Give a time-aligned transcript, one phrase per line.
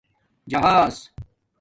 [0.49, 0.95] جہاس